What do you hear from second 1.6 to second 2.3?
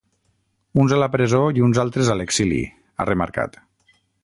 uns altres a